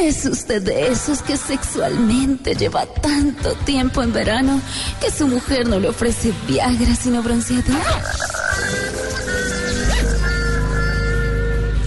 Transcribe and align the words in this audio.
¿Es 0.00 0.24
usted 0.26 0.62
de 0.62 0.88
esos 0.88 1.22
que 1.22 1.36
sexualmente 1.36 2.54
lleva 2.54 2.86
tanto 2.86 3.52
tiempo 3.64 4.00
en 4.00 4.12
verano 4.12 4.60
que 5.00 5.10
su 5.10 5.26
mujer 5.26 5.68
no 5.68 5.80
le 5.80 5.88
ofrece 5.88 6.32
Viagra 6.46 6.94
sino 6.94 7.20
bronceador? 7.20 7.74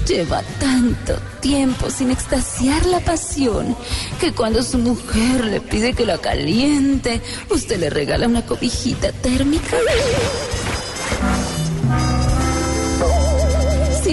Lleva 0.05 0.43
tanto 0.59 1.15
tiempo 1.39 1.89
sin 1.89 2.11
extasiar 2.11 2.85
la 2.85 2.99
pasión 2.99 3.77
que 4.19 4.33
cuando 4.33 4.61
su 4.61 4.77
mujer 4.77 5.45
le 5.45 5.61
pide 5.61 5.93
que 5.93 6.05
la 6.05 6.17
caliente, 6.17 7.21
usted 7.49 7.79
le 7.79 7.89
regala 7.89 8.27
una 8.27 8.45
cobijita 8.45 9.13
térmica. 9.13 9.77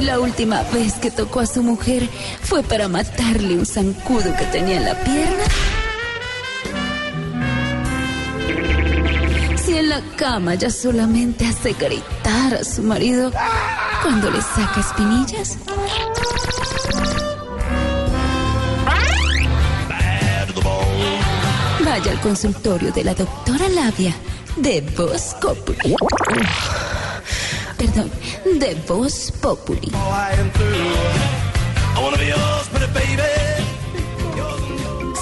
La 0.09 0.21
última 0.21 0.63
vez 0.73 0.95
que 0.95 1.11
tocó 1.11 1.41
a 1.41 1.47
su 1.47 1.63
mujer 1.63 2.09
fue 2.43 2.63
para 2.63 2.89
matarle 2.89 3.59
un 3.59 3.67
zancudo 3.67 4.35
que 4.39 4.45
tenía 4.47 4.79
en 4.79 4.85
la 4.87 4.95
pierna. 5.05 5.45
Si 9.63 9.77
en 9.77 9.91
la 9.91 10.01
cama 10.17 10.55
ya 10.55 10.71
solamente 10.71 11.45
hace 11.45 11.75
gritar 11.75 12.55
a 12.55 12.65
su 12.65 12.83
marido 12.83 13.31
cuando 14.03 14.31
le 14.31 14.41
saca 14.41 14.81
espinillas. 14.81 15.59
Vaya 21.85 22.13
al 22.13 22.21
consultorio 22.23 22.93
de 22.93 23.05
la 23.05 23.13
doctora 23.13 23.69
Labia 23.69 24.15
de 24.57 24.81
Voz 24.97 25.35
Populi. 25.39 25.95
Perdón, 27.79 28.11
de 28.59 28.75
Voz 28.89 29.33
Populi. 29.41 29.93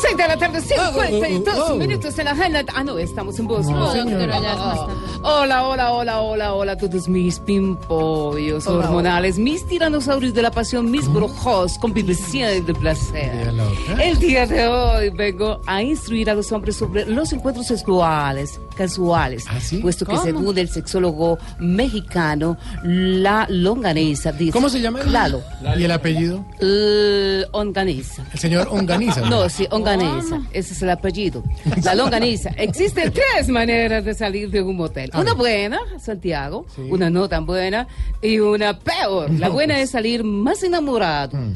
Seis 0.00 0.16
de 0.16 0.28
la 0.28 0.38
tarde, 0.38 0.62
52 0.62 1.76
minutos 1.76 2.18
en 2.18 2.24
la 2.24 2.30
agenda. 2.30 2.64
Ah, 2.74 2.82
no, 2.82 2.96
estamos 2.96 3.38
en 3.38 3.46
voz. 3.46 3.66
Hola, 3.66 5.68
hola, 5.68 5.92
hola, 5.92 6.22
hola, 6.22 6.54
hola 6.54 6.72
a 6.72 6.76
todos 6.78 7.08
mis 7.08 7.38
pimpollos 7.40 8.66
hormonales, 8.66 9.38
mis 9.38 9.66
tiranosaurios 9.66 10.32
de 10.32 10.40
la 10.40 10.50
pasión, 10.50 10.90
mis 10.90 11.12
brujos 11.12 11.76
con 11.78 11.92
vibración 11.92 12.64
de 12.64 12.74
placer. 12.74 13.52
El 14.00 14.18
día 14.18 14.46
de 14.46 14.66
hoy 14.66 15.10
vengo 15.10 15.60
a 15.66 15.82
instruir 15.82 16.30
a 16.30 16.34
los 16.34 16.50
hombres 16.52 16.76
sobre 16.76 17.04
los 17.04 17.34
encuentros 17.34 17.66
sexuales 17.66 18.60
casuales, 18.76 19.44
¿Ah, 19.48 19.58
sí? 19.60 19.78
puesto 19.78 20.04
que 20.06 20.16
según 20.18 20.56
el 20.58 20.68
sexólogo 20.68 21.38
mexicano, 21.58 22.56
la 22.84 23.46
longanesa 23.48 24.32
dice... 24.32 24.52
¿Cómo 24.52 24.68
se 24.68 24.80
llama? 24.80 25.02
Lalo. 25.04 25.42
¿Y 25.78 25.84
el 25.84 25.90
apellido? 25.92 26.44
L- 26.60 27.46
Onganiza. 27.52 28.24
El 28.32 28.38
señor 28.38 28.68
Onganiza. 28.70 29.22
No, 29.28 29.48
sí, 29.48 29.66
onganiza. 29.70 30.40
Ese 30.52 30.74
es 30.74 30.82
el 30.82 30.90
apellido. 30.90 31.42
La 31.84 31.94
longaniza. 31.94 32.50
Existen 32.50 33.12
tres 33.12 33.48
maneras 33.48 34.04
de 34.04 34.14
salir 34.14 34.50
de 34.50 34.62
un 34.62 34.76
motel. 34.76 35.10
A 35.12 35.20
Una 35.20 35.30
ver. 35.32 35.38
buena, 35.38 35.78
Santiago. 36.00 36.66
Sí. 36.74 36.82
Una 36.90 37.10
no 37.10 37.28
tan 37.28 37.46
buena. 37.46 37.86
Y 38.22 38.38
una 38.38 38.78
peor. 38.78 39.30
La 39.32 39.48
No, 39.48 39.54
buena 39.54 39.74
pues. 39.74 39.84
es 39.84 39.90
salir 39.90 40.22
más 40.24 40.62
enamorado. 40.62 41.36
Mm. 41.38 41.54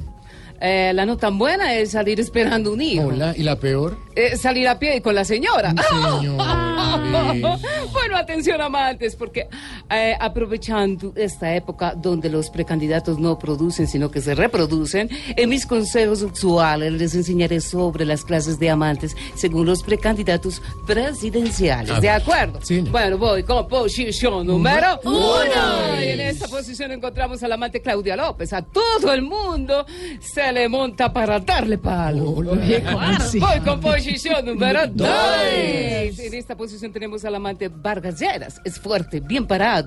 Eh, 0.61 0.93
la 0.95 1.07
no 1.07 1.17
tan 1.17 1.39
buena 1.39 1.75
es 1.75 1.93
salir 1.93 2.21
esperando 2.21 2.73
un 2.73 2.83
hijo. 2.83 3.07
Hola, 3.07 3.35
¿y 3.35 3.43
la 3.43 3.57
peor? 3.57 3.97
Eh, 4.15 4.37
salir 4.37 4.69
a 4.69 4.79
pie 4.79 5.01
con 5.01 5.15
la 5.15 5.25
señora. 5.25 5.75
Señor. 5.89 6.37
bueno, 7.93 8.17
atención 8.17 8.61
amantes, 8.61 9.17
porque 9.17 9.49
eh, 9.91 10.17
aprovechando 10.19 11.13
esta 11.17 11.55
época 11.55 11.95
donde 11.95 12.29
los 12.31 12.51
precandidatos 12.51 13.19
no 13.19 13.39
producen, 13.39 13.87
sino 13.87 14.11
que 14.11 14.21
se 14.21 14.35
reproducen, 14.35 15.09
en 15.37 15.49
mis 15.49 15.67
consejos 15.67 16.21
sexuales 16.21 16.93
les 16.93 17.15
enseñaré 17.15 17.61
sobre 17.61 18.05
las 18.05 18.25
clases 18.25 18.59
de 18.59 18.71
amantes 18.71 19.17
según 19.35 19.67
los 19.67 19.83
precandidatos 19.83 20.63
presidenciales. 20.87 22.01
¿De 22.01 22.11
acuerdo? 22.11 22.61
Sí. 22.63 22.81
Bueno, 22.81 23.19
voy 23.19 23.43
con 23.43 23.67
posición 23.69 24.47
número 24.47 25.01
Uno. 25.05 26.01
Y 26.01 26.09
en 26.09 26.21
esta 26.21 26.49
posición 26.49 26.93
encontramos 26.93 27.43
a 27.43 27.49
la 27.49 27.55
amante 27.55 27.81
Claudia 27.81 28.17
López. 28.17 28.53
A 28.53 28.63
todo 28.63 29.13
el 29.13 29.23
mundo 29.23 29.87
se 30.21 30.53
le 30.53 30.69
monta 30.69 31.13
para 31.13 31.41
darle 31.41 31.79
palo. 31.79 32.31
Hola. 32.31 32.53
Voy 33.41 33.61
con 33.65 33.81
posición 33.81 34.45
número. 34.45 34.87
Dos. 34.93 35.09
En 35.51 36.35
esta 36.35 36.57
posición 36.57 36.93
tenemos 36.93 37.25
al 37.25 37.35
amante 37.35 37.69
Vargas 37.69 38.19
Lleras. 38.21 38.61
Es 38.65 38.79
fuerte, 38.79 39.21
bien 39.21 39.47
parado, 39.47 39.80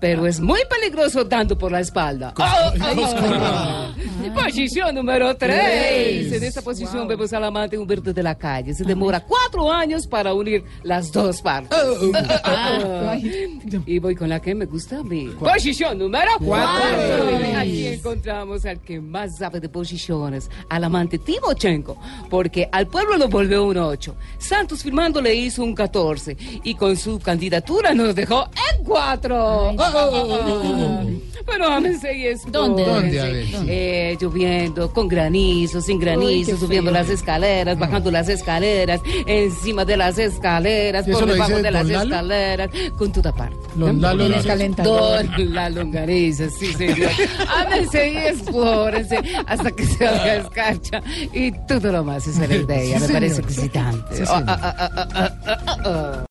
pero 0.00 0.26
es 0.26 0.40
muy 0.40 0.60
peligroso 0.68 1.24
dando 1.24 1.56
por 1.58 1.70
la 1.70 1.80
espalda. 1.80 2.32
Oh, 2.38 2.42
oh, 2.42 3.92
oh. 4.34 4.42
Posición 4.44 4.94
número 4.94 5.34
tres. 5.36 6.32
En 6.32 6.42
esta 6.42 6.62
posición 6.62 7.06
vemos 7.06 7.32
al 7.32 7.44
amante 7.44 7.76
Humberto 7.76 8.12
de 8.12 8.22
la 8.22 8.34
Calle. 8.34 8.72
Se 8.74 8.84
demora 8.84 9.20
cuatro 9.20 9.70
años 9.70 10.06
para 10.06 10.32
unir 10.32 10.64
las 10.82 11.12
dos 11.12 11.42
partes. 11.42 11.76
Oh, 11.78 12.12
Ah. 12.44 13.16
Y 13.86 13.98
voy 13.98 14.14
con 14.14 14.28
la 14.28 14.40
que 14.40 14.54
me 14.54 14.66
gusta 14.66 14.98
a 14.98 15.02
mí. 15.02 15.30
Posición 15.38 15.98
número 15.98 16.30
cuatro. 16.44 17.38
Aquí 17.56 17.86
encontramos 17.86 18.64
al 18.64 18.80
que 18.80 19.00
más 19.00 19.38
sabe 19.38 19.60
de 19.60 19.68
posiciones, 19.68 20.50
al 20.68 20.84
amante 20.84 21.18
Timochenko, 21.18 21.96
porque 22.28 22.68
al 22.70 22.86
pueblo 22.86 23.16
lo 23.16 23.28
volvió 23.28 23.64
un 23.64 23.76
8. 23.76 24.14
Santos 24.38 24.82
firmando 24.82 25.20
le 25.20 25.34
hizo 25.34 25.62
un 25.62 25.74
14 25.74 26.36
y 26.64 26.74
con 26.74 26.96
su 26.96 27.18
candidatura 27.20 27.94
nos 27.94 28.14
dejó 28.14 28.48
en 28.74 28.84
4. 28.84 29.76
Bueno, 31.46 31.66
ámense 31.66 32.16
y 32.16 32.26
es 32.26 32.42
¿Dónde? 32.50 32.84
¿Dónde? 32.84 33.20
A 33.20 33.24
ver, 33.24 33.46
eh, 33.66 34.16
lloviendo, 34.20 34.92
con 34.92 35.08
granizo, 35.08 35.80
sin 35.80 35.98
granizo, 35.98 36.56
subiendo 36.56 36.90
las 36.90 37.08
escaleras, 37.08 37.78
bajando 37.78 38.10
las 38.10 38.28
escaleras, 38.28 39.00
encima 39.26 39.84
de 39.84 39.96
las 39.96 40.18
escaleras, 40.18 41.06
¿Y 41.06 41.10
eso 41.10 41.20
por 41.20 41.28
debajo 41.32 41.56
de 41.62 41.70
las 41.70 41.86
Lalo? 41.86 42.04
escaleras, 42.14 42.70
con 42.96 43.12
toda 43.12 43.32
parte. 43.32 43.56
Don 43.74 44.00
Lalo 44.00 44.28
dice- 44.28 44.68
Don 44.82 45.54
la 45.54 45.70
longaniza, 45.70 46.48
sí, 46.50 46.72
señor. 46.74 47.10
Ámense 47.56 48.10
y 48.12 48.16
explórense 48.16 49.18
hasta 49.46 49.70
que 49.70 49.84
se 49.86 50.06
haga 50.06 50.36
escarcha 50.36 51.02
y 51.32 51.52
todo 51.66 51.92
lo 51.92 52.04
más. 52.04 52.26
Esa 52.26 52.44
es 52.44 52.50
la 52.50 52.56
idea, 52.56 52.98
Sí, 53.00 53.06
me 53.06 53.12
parece 53.12 53.40
excitante. 53.40 54.16
Sí, 54.16 54.22
Ah, 54.26 54.90
ah, 55.84 56.24